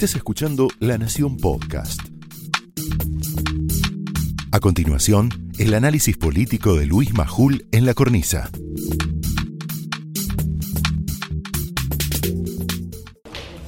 [0.00, 2.00] Estás escuchando La Nación Podcast.
[4.50, 8.50] A continuación, el análisis político de Luis Majul en la cornisa.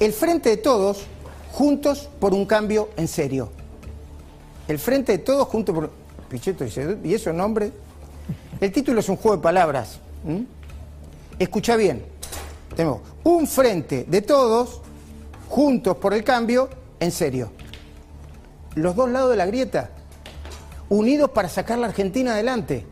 [0.01, 1.03] El frente de todos,
[1.51, 3.53] juntos por un cambio en serio.
[4.69, 5.91] El frente de todos, juntos por...
[6.31, 7.73] Pichetto dice, ¿y esos nombres?
[8.59, 10.01] El título es un juego de palabras.
[11.39, 12.03] Escucha bien.
[12.75, 14.82] Tenemos un frente de todos,
[15.53, 16.67] juntos por el cambio,
[16.99, 17.53] en serio.
[18.75, 19.91] Los dos lados de la grieta,
[20.89, 22.87] unidos para sacar la Argentina adelante.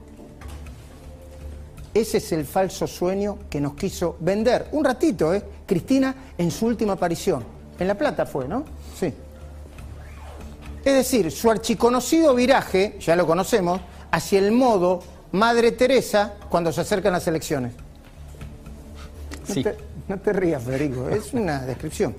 [1.94, 4.68] Ese es el falso sueño que nos quiso vender.
[4.72, 5.42] Un ratito, ¿eh?
[5.64, 7.42] Cristina en su última aparición.
[7.78, 8.66] En La Plata fue, ¿no?
[8.94, 9.06] Sí.
[10.84, 15.00] Es decir, su archiconocido viraje, ya lo conocemos, hacia el modo
[15.32, 17.72] Madre Teresa cuando se acercan las elecciones.
[19.48, 19.62] No, Sí.
[19.62, 19.76] te,
[20.08, 22.14] no te rías, Federico, es una descripción.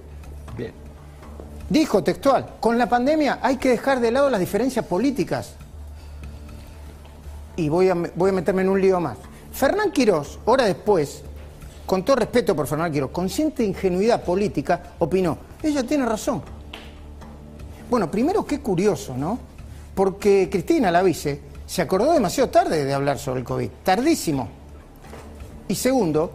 [1.72, 5.54] Dijo textual, con la pandemia hay que dejar de lado las diferencias políticas.
[7.56, 9.18] Y voy a, voy a meterme en un lío más.
[9.54, 11.24] Fernán Quirós, hora después,
[11.86, 16.42] con todo respeto por Fernán Quirós, con cierta ingenuidad política, opinó, ella tiene razón.
[17.90, 19.40] Bueno, primero qué curioso, ¿no?
[19.96, 24.50] Porque Cristina, la vice, se acordó demasiado tarde de hablar sobre el COVID, tardísimo.
[25.70, 26.34] Y segundo,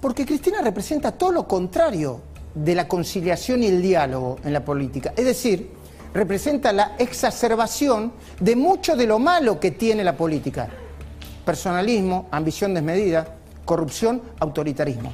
[0.00, 5.12] porque Cristina representa todo lo contrario de la conciliación y el diálogo en la política.
[5.16, 5.70] Es decir,
[6.12, 10.68] representa la exacerbación de mucho de lo malo que tiene la política.
[11.44, 15.12] Personalismo, ambición desmedida, corrupción, autoritarismo.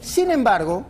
[0.00, 0.84] Sin embargo,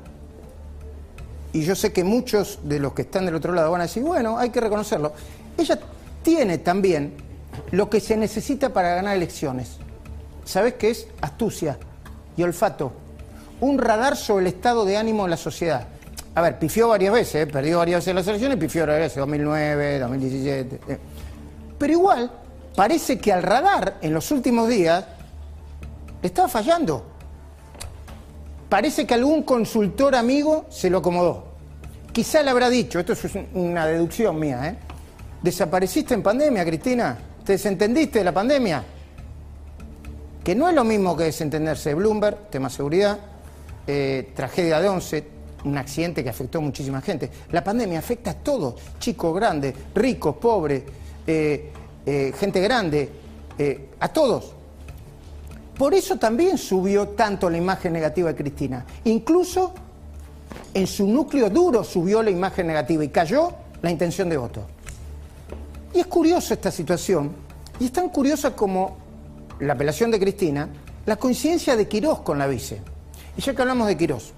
[1.52, 4.02] y yo sé que muchos de los que están del otro lado van a decir,
[4.02, 5.12] bueno, hay que reconocerlo,
[5.58, 5.78] ella
[6.22, 7.14] tiene también
[7.70, 9.77] lo que se necesita para ganar elecciones.
[10.44, 11.06] ¿Sabes qué es?
[11.20, 11.78] Astucia
[12.36, 12.92] y olfato.
[13.62, 15.86] Un radar sobre el estado de ánimo de la sociedad.
[16.34, 17.46] A ver, pifió varias veces, ¿eh?
[17.46, 20.80] perdió varias veces las elecciones, pifió varias veces, 2009, 2017.
[20.88, 20.98] eh.
[21.78, 22.28] Pero igual,
[22.74, 25.05] parece que al radar en los últimos días
[26.20, 27.06] le estaba fallando.
[28.68, 31.45] Parece que algún consultor amigo se lo acomodó.
[32.11, 33.22] Quizá le habrá dicho, esto es
[33.55, 34.77] una deducción mía, ¿eh?
[35.40, 37.17] ¿Desapareciste en pandemia, Cristina?
[37.45, 38.83] ¿Te desentendiste de la pandemia?
[40.42, 43.18] Que no es lo mismo que desentenderse de Bloomberg, tema seguridad,
[43.87, 45.25] eh, tragedia de 11,
[45.65, 47.31] un accidente que afectó a muchísima gente.
[47.51, 50.83] La pandemia afecta a todos, chicos, grandes, ricos, pobres,
[51.27, 51.70] eh,
[52.07, 53.09] eh, gente grande,
[54.01, 54.55] a todos.
[55.79, 58.85] Por eso también subió tanto la imagen negativa de Cristina.
[59.05, 59.73] Incluso
[60.75, 64.63] en su núcleo duro subió la imagen negativa y cayó la intención de voto.
[65.95, 67.33] Y es curiosa esta situación,
[67.79, 68.97] y es tan curiosa como
[69.61, 70.69] la apelación de Cristina,
[71.07, 72.81] la coincidencia de Quirós con la vice.
[73.37, 74.33] Y ya que hablamos de Quirós,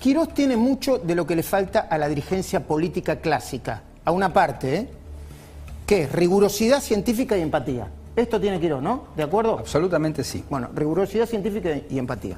[0.00, 4.32] Quirós tiene mucho de lo que le falta a la dirigencia política clásica, a una
[4.32, 4.88] parte, ¿eh?
[5.86, 7.88] que es rigurosidad científica y empatía.
[8.16, 9.04] Esto tiene Quirós, ¿no?
[9.16, 9.58] ¿De acuerdo?
[9.58, 10.44] Absolutamente sí.
[10.50, 12.36] Bueno, rigurosidad científica y empatía.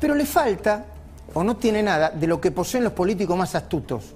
[0.00, 0.84] Pero le falta,
[1.32, 4.14] o no tiene nada, de lo que poseen los políticos más astutos.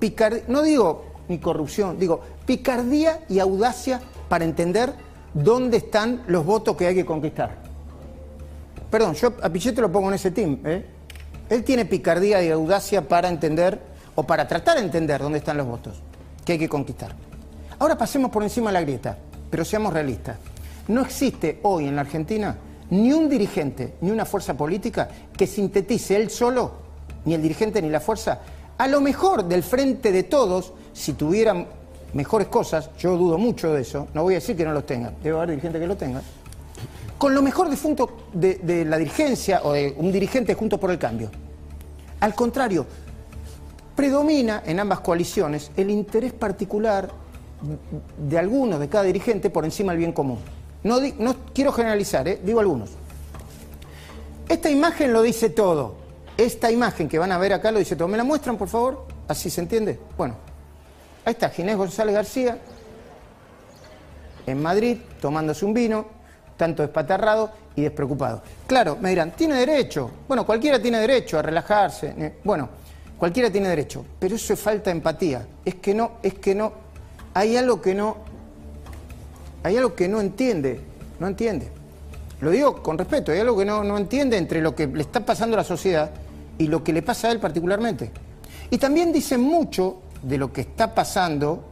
[0.00, 4.92] Picard- no digo ni corrupción, digo picardía y audacia para entender
[5.32, 7.61] dónde están los votos que hay que conquistar.
[8.92, 10.58] Perdón, yo a Pichetto lo pongo en ese team.
[10.66, 10.84] ¿eh?
[11.48, 13.80] Él tiene picardía y audacia para entender,
[14.14, 16.02] o para tratar de entender dónde están los votos
[16.44, 17.14] que hay que conquistar.
[17.78, 19.16] Ahora pasemos por encima de la grieta,
[19.48, 20.36] pero seamos realistas.
[20.88, 22.54] No existe hoy en la Argentina
[22.90, 26.72] ni un dirigente, ni una fuerza política que sintetice él solo,
[27.24, 28.40] ni el dirigente ni la fuerza,
[28.76, 31.66] a lo mejor del frente de todos, si tuvieran
[32.12, 35.14] mejores cosas, yo dudo mucho de eso, no voy a decir que no los tengan,
[35.22, 36.22] debe haber dirigentes que lo tengan,
[37.22, 40.98] con lo mejor de, funto- de, la dirigencia o de un dirigente junto por el
[40.98, 41.30] cambio.
[42.18, 42.84] Al contrario,
[43.94, 47.10] predomina en ambas coaliciones el interés particular
[48.18, 50.40] de algunos, de cada dirigente, por encima del bien común.
[50.82, 50.98] No
[51.54, 52.40] quiero generalizar, ¿eh?
[52.42, 52.90] digo algunos.
[54.48, 55.94] Esta imagen lo dice todo.
[56.36, 58.08] Esta imagen que van a ver acá lo dice todo.
[58.08, 59.06] ¿Me la muestran, por favor?
[59.28, 59.96] Así se entiende.
[60.18, 60.34] Bueno,
[61.24, 62.58] ahí está Ginés González García
[64.44, 66.21] en Madrid tomándose un vino,
[66.56, 68.42] tanto despatarrado y despreocupado.
[68.66, 70.10] Claro, me dirán, tiene derecho.
[70.28, 72.14] Bueno, cualquiera tiene derecho a relajarse.
[72.18, 72.68] eh, Bueno,
[73.18, 75.46] cualquiera tiene derecho, pero eso es falta de empatía.
[75.64, 76.72] Es que no, es que no.
[77.34, 78.16] Hay algo que no.
[79.62, 80.80] Hay algo que no entiende.
[81.18, 81.70] No entiende.
[82.40, 85.20] Lo digo con respeto, hay algo que no, no entiende entre lo que le está
[85.20, 86.10] pasando a la sociedad
[86.58, 88.10] y lo que le pasa a él particularmente.
[88.70, 91.62] Y también dice mucho de lo que está pasando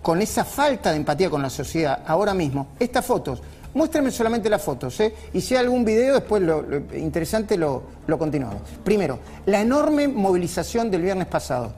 [0.00, 3.42] con esa falta de empatía con la sociedad ahora mismo, estas fotos,
[3.74, 5.14] Muéstrenme solamente las fotos, ¿eh?
[5.32, 6.62] Y si hay algún video, después lo,
[6.94, 7.84] interesante lo,
[8.18, 8.62] continuamos.
[8.84, 11.72] Primero, la enorme movilización del viernes pasado.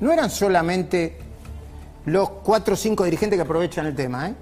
[0.00, 1.18] No eran solamente
[2.06, 4.34] los cuatro o cinco dirigentes que aprovechan el tema, ¿eh?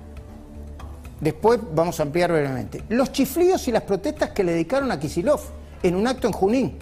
[1.21, 2.82] Después vamos a ampliar brevemente.
[2.88, 5.41] Los chiflidos y las protestas que le dedicaron a Kisilov
[5.82, 6.79] en un acto en Junín.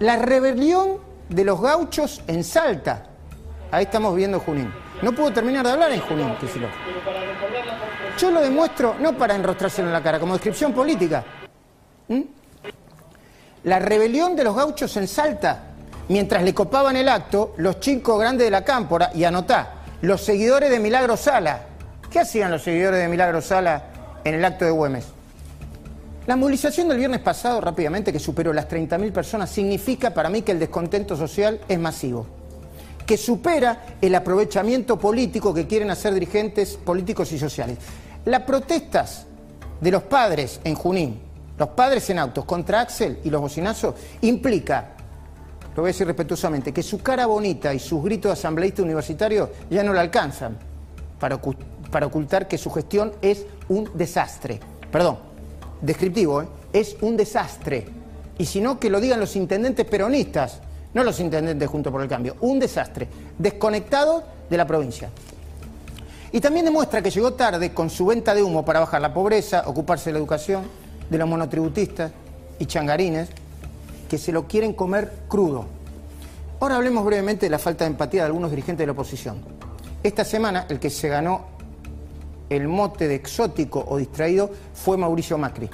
[0.00, 0.98] La rebelión
[1.28, 3.06] de los gauchos en Salta.
[3.70, 4.72] Ahí estamos viendo Junín.
[5.02, 6.70] No pudo terminar de hablar en Junín, Kisilov.
[8.18, 11.24] Yo lo demuestro no para enrostrarse en la cara, como descripción política.
[12.08, 12.22] ¿Mm?
[13.64, 15.62] La rebelión de los gauchos en Salta,
[16.08, 20.70] mientras le copaban el acto, los chicos grandes de la cámpora, y anotá, los seguidores
[20.70, 21.60] de Milagro Sala.
[22.10, 23.84] ¿Qué hacían los seguidores de Milagro Sala
[24.24, 25.06] en el acto de Güemes?
[26.26, 30.52] La movilización del viernes pasado, rápidamente, que superó las 30.000 personas, significa para mí que
[30.52, 32.26] el descontento social es masivo,
[33.08, 37.78] que supera el aprovechamiento político que quieren hacer dirigentes políticos y sociales.
[38.26, 39.24] Las protestas
[39.80, 41.18] de los padres en Junín,
[41.56, 44.90] los padres en autos contra Axel y los bocinazos, implica,
[45.74, 49.52] lo voy a decir respetuosamente, que su cara bonita y sus gritos de asambleísta universitario
[49.70, 50.58] ya no le alcanzan
[51.18, 51.40] para,
[51.90, 54.60] para ocultar que su gestión es un desastre.
[54.92, 55.18] Perdón,
[55.80, 56.48] descriptivo, ¿eh?
[56.74, 57.86] es un desastre.
[58.36, 60.60] Y si no, que lo digan los intendentes peronistas,
[60.94, 63.08] no los intendentes junto por el cambio, un desastre,
[63.38, 65.10] desconectado de la provincia.
[66.32, 69.64] Y también demuestra que llegó tarde con su venta de humo para bajar la pobreza,
[69.66, 70.64] ocuparse de la educación,
[71.08, 72.12] de los monotributistas
[72.58, 73.28] y changarines,
[74.08, 75.66] que se lo quieren comer crudo.
[76.60, 79.38] Ahora hablemos brevemente de la falta de empatía de algunos dirigentes de la oposición.
[80.02, 81.46] Esta semana, el que se ganó
[82.50, 85.68] el mote de exótico o distraído fue Mauricio Macri,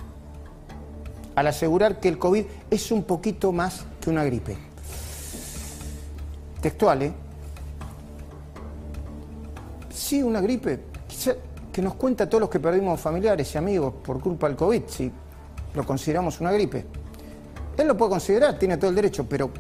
[1.35, 4.57] al asegurar que el COVID es un poquito más que una gripe.
[6.65, 7.13] Textual, ¿eh?
[9.93, 10.81] Sí, una gripe,
[11.71, 14.83] que nos cuenta a todos los que perdimos familiares y amigos por culpa del COVID,
[14.87, 15.13] si
[15.75, 16.87] lo consideramos una gripe.
[17.77, 19.51] Él lo puede considerar, tiene todo el derecho, pero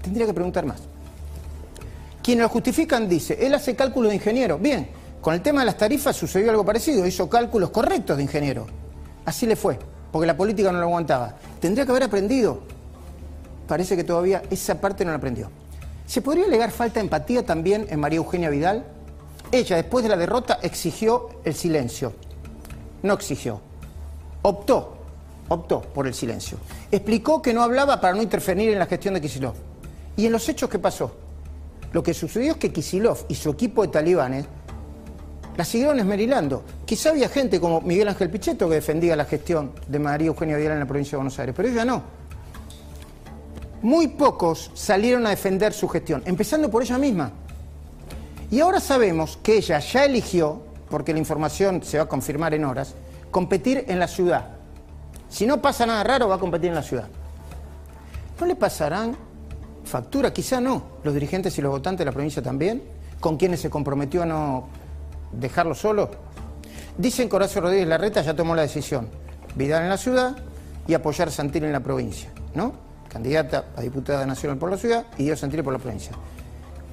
[0.00, 0.80] tendría que preguntar más.
[2.22, 4.56] Quienes lo justifican dice, él hace cálculo de ingeniero.
[4.56, 4.88] Bien,
[5.20, 8.66] con el tema de las tarifas sucedió algo parecido, hizo cálculos correctos de ingeniero.
[9.26, 9.78] Así le fue,
[10.10, 11.34] porque la política no lo aguantaba.
[11.60, 12.71] Tendría que haber aprendido.
[13.66, 15.50] Parece que todavía esa parte no la aprendió.
[16.06, 18.84] ¿Se podría alegar falta de empatía también en María Eugenia Vidal?
[19.50, 22.12] Ella, después de la derrota, exigió el silencio.
[23.02, 23.60] No exigió.
[24.42, 24.96] Optó,
[25.48, 26.58] optó por el silencio.
[26.90, 29.54] Explicó que no hablaba para no interferir en la gestión de Kisilov.
[30.16, 31.14] ¿Y en los hechos qué pasó?
[31.92, 34.46] Lo que sucedió es que Kisilov y su equipo de talibanes
[35.56, 36.64] la siguieron esmerilando.
[36.84, 40.72] Quizá había gente como Miguel Ángel Pichetto que defendía la gestión de María Eugenia Vidal
[40.72, 42.21] en la provincia de Buenos Aires, pero ella no.
[43.82, 47.32] Muy pocos salieron a defender su gestión, empezando por ella misma.
[48.50, 52.64] Y ahora sabemos que ella ya eligió, porque la información se va a confirmar en
[52.64, 52.94] horas,
[53.30, 54.50] competir en la ciudad.
[55.28, 57.08] Si no pasa nada raro, va a competir en la ciudad.
[58.38, 59.16] ¿No le pasarán
[59.84, 60.32] factura?
[60.32, 60.82] Quizá no.
[61.02, 62.82] Los dirigentes y los votantes de la provincia también,
[63.20, 64.68] con quienes se comprometió a no
[65.32, 66.10] dejarlo solo?
[66.98, 69.08] Dicen que Horacio Rodríguez Larreta ya tomó la decisión.
[69.54, 70.36] Vidal en la ciudad
[70.86, 72.91] y apoyar a Santilli en la provincia, ¿no?
[73.12, 76.12] Candidata a diputada nacional por la ciudad y Dios Santilli por la provincia.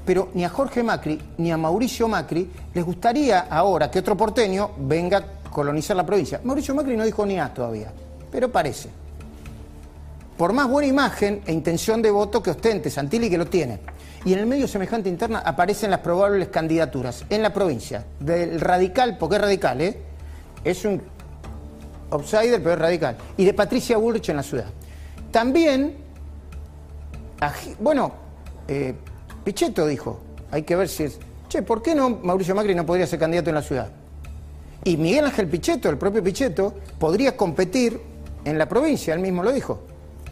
[0.05, 4.71] Pero ni a Jorge Macri ni a Mauricio Macri les gustaría ahora que otro porteño
[4.79, 6.41] venga a colonizar la provincia.
[6.43, 7.93] Mauricio Macri no dijo ni A todavía,
[8.31, 8.89] pero parece.
[10.37, 13.79] Por más buena imagen e intención de voto que ostente Santilli, que lo tiene
[14.25, 19.17] y en el medio semejante interna aparecen las probables candidaturas en la provincia del radical,
[19.17, 19.97] porque es radical, ¿eh?
[20.63, 21.01] es un
[22.11, 24.65] outsider, pero es radical, y de Patricia Bullrich en la ciudad.
[25.31, 25.95] También,
[27.79, 28.11] bueno,
[28.67, 28.93] eh,
[29.43, 30.19] Pichetto dijo,
[30.51, 33.49] hay que ver si es, che, ¿por qué no Mauricio Macri no podría ser candidato
[33.49, 33.89] en la ciudad?
[34.83, 37.99] Y Miguel Ángel Pichetto, el propio Pichetto, podría competir
[38.45, 39.81] en la provincia, él mismo lo dijo.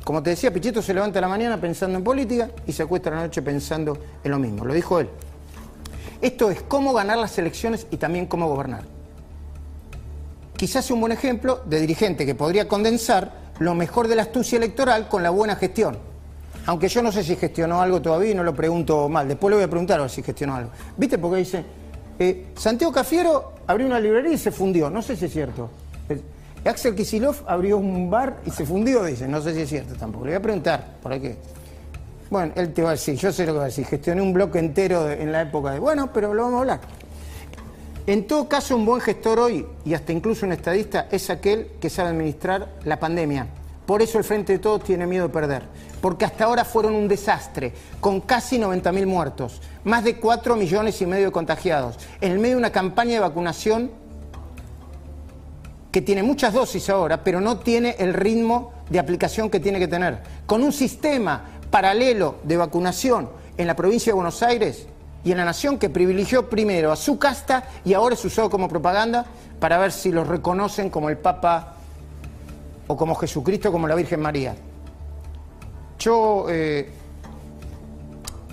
[0.04, 3.24] Como te decía, Pichetto se levanta la mañana pensando en política y se acuesta la
[3.24, 4.64] noche pensando en lo mismo.
[4.64, 5.10] Lo dijo él.
[6.22, 8.84] Esto es cómo ganar las elecciones y también cómo gobernar.
[10.56, 15.08] Quizás un buen ejemplo de dirigente que podría condensar lo mejor de la astucia electoral
[15.10, 16.00] con la buena gestión.
[16.68, 19.28] Aunque yo no sé si gestionó algo todavía y no lo pregunto mal.
[19.28, 20.70] Después le voy a preguntar a ver si gestionó algo.
[20.98, 21.18] ¿Viste?
[21.18, 21.64] Porque dice,
[22.20, 24.90] eh, Santiago Cafiero abrió una librería y se fundió.
[24.90, 25.70] No sé si es cierto.
[26.66, 29.30] Axel Kisilov abrió un bar y se fundió, dice.
[29.30, 30.26] No sé si es cierto tampoco.
[30.26, 31.38] Le voy a preguntar, ¿por qué?
[32.30, 33.86] Bueno, él te va a decir, yo sé lo que va a decir.
[33.86, 35.80] Gestioné un bloque entero en la época de.
[35.80, 36.82] Bueno, pero lo vamos a hablar.
[38.08, 41.90] En todo caso, un buen gestor hoy, y hasta incluso un estadista, es aquel que
[41.90, 43.48] sabe administrar la pandemia.
[43.86, 45.64] Por eso el Frente de Todos tiene miedo de perder.
[46.01, 51.06] Porque hasta ahora fueron un desastre, con casi 90.000 muertos, más de 4 millones y
[51.06, 53.92] medio de contagiados, en el medio de una campaña de vacunación
[55.92, 59.88] que tiene muchas dosis ahora, pero no tiene el ritmo de aplicación que tiene que
[59.88, 64.88] tener, con un sistema paralelo de vacunación en la provincia de Buenos Aires
[65.24, 68.70] y en la nación que privilegió primero a su casta y ahora es usado como
[68.70, 69.25] propaganda
[69.60, 71.75] para ver si los reconocen como el Papa
[72.88, 74.56] o como Jesucristo, como la Virgen María.
[76.08, 76.90] Yo, eh,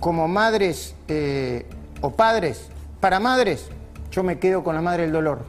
[0.01, 1.65] como madres eh,
[2.01, 2.67] o padres,
[2.99, 3.69] para madres,
[4.11, 5.45] yo me quedo con la madre del dolor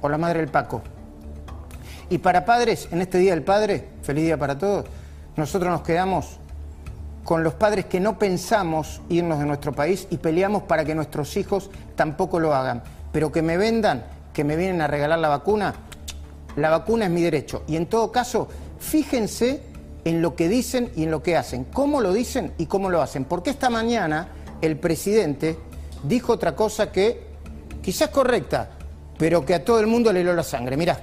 [0.00, 0.82] o la madre del Paco.
[2.08, 4.86] Y para padres, en este Día del Padre, feliz día para todos,
[5.36, 6.40] nosotros nos quedamos
[7.22, 11.36] con los padres que no pensamos irnos de nuestro país y peleamos para que nuestros
[11.36, 12.82] hijos tampoco lo hagan.
[13.12, 15.74] Pero que me vendan, que me vienen a regalar la vacuna,
[16.56, 17.62] la vacuna es mi derecho.
[17.68, 18.48] Y en todo caso,
[18.80, 19.69] fíjense
[20.04, 23.02] en lo que dicen y en lo que hacen, cómo lo dicen y cómo lo
[23.02, 23.24] hacen.
[23.24, 24.28] Porque esta mañana
[24.60, 25.58] el presidente
[26.04, 27.20] dijo otra cosa que
[27.82, 28.78] quizás correcta,
[29.18, 30.76] pero que a todo el mundo le heló la sangre.
[30.76, 30.98] Mirá.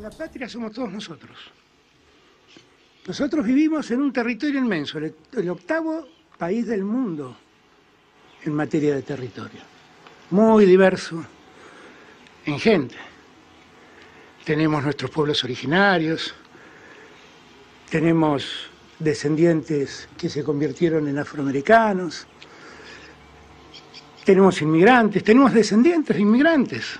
[0.00, 1.36] La patria somos todos nosotros.
[3.06, 7.36] Nosotros vivimos en un territorio inmenso, el octavo país del mundo
[8.44, 9.60] en materia de territorio,
[10.30, 11.24] muy diverso
[12.44, 12.96] en gente.
[14.44, 16.34] Tenemos nuestros pueblos originarios,
[17.90, 22.26] tenemos descendientes que se convirtieron en afroamericanos,
[24.24, 26.98] tenemos inmigrantes, tenemos descendientes de inmigrantes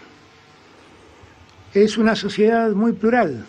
[1.83, 3.47] es una sociedad muy plural.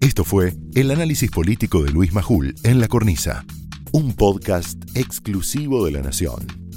[0.00, 3.44] Esto fue el análisis político de Luis Majul en La Cornisa,
[3.92, 6.63] un podcast exclusivo de La Nación.